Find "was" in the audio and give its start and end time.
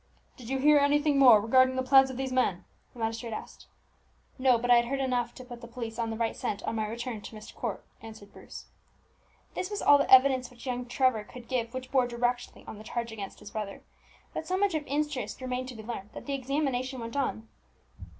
9.69-9.79